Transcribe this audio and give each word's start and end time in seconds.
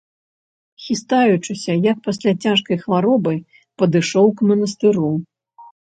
Хістаючыся, 0.85 1.73
як 1.91 1.97
пасля 2.09 2.31
цяжкай 2.47 2.77
хваробы, 2.87 3.33
падышоў 3.81 4.27
к 4.37 4.53
манастыру. 4.53 5.09